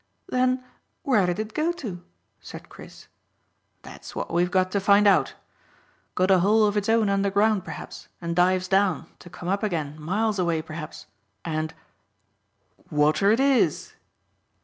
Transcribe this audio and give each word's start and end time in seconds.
"Then 0.29 0.63
where 1.03 1.27
did 1.27 1.37
it 1.37 1.53
go 1.53 1.71
to?" 1.73 2.03
said 2.39 2.69
Chris. 2.69 3.07
"That's 3.83 4.15
what 4.15 4.33
we've 4.33 4.49
got 4.49 4.71
to 4.71 4.79
find 4.79 5.05
out. 5.05 5.35
Got 6.15 6.31
a 6.31 6.39
hole 6.39 6.65
of 6.65 6.75
its 6.75 6.89
own 6.89 7.07
underground, 7.07 7.63
perhaps, 7.63 8.07
and 8.19 8.35
dives 8.35 8.67
down, 8.67 9.05
to 9.19 9.29
come 9.29 9.47
up 9.47 9.61
again 9.61 10.01
miles 10.01 10.39
away, 10.39 10.63
perhaps, 10.63 11.05
and 11.45 11.75
Water 12.89 13.29
it 13.31 13.39
is!" 13.39 13.93